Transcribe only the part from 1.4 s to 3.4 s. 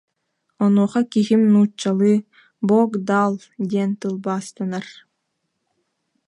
нууччалыы: «Бог дал